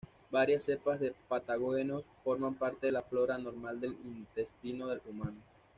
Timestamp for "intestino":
4.03-4.87